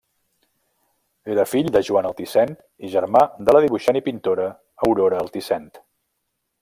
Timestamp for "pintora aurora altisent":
4.09-5.71